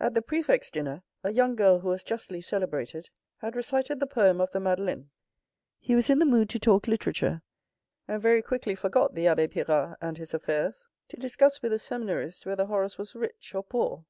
At 0.00 0.14
the 0.14 0.22
prefect's 0.22 0.72
dinner, 0.72 1.04
a 1.22 1.30
young 1.30 1.54
girl 1.54 1.78
who 1.78 1.86
was 1.90 2.02
justly 2.02 2.40
celebrated, 2.40 3.10
had 3.36 3.54
recited 3.54 4.00
the 4.00 4.08
poem 4.08 4.40
of 4.40 4.50
the 4.50 4.58
Madeleine. 4.58 5.12
He 5.78 5.94
was 5.94 6.10
in 6.10 6.18
the 6.18 6.26
mood 6.26 6.48
to 6.48 6.58
talk 6.58 6.88
literature, 6.88 7.42
and 8.08 8.20
very 8.20 8.42
quickly 8.42 8.74
forgot 8.74 9.14
the 9.14 9.28
abbe 9.28 9.46
Pirard 9.46 9.98
and 10.00 10.18
his 10.18 10.34
affairs 10.34 10.88
to 11.10 11.16
discuss 11.16 11.62
with 11.62 11.70
the 11.70 11.78
seminarist 11.78 12.44
whether 12.44 12.64
Horace 12.66 12.98
was 12.98 13.14
rich 13.14 13.54
or 13.54 13.62
poor. 13.62 14.04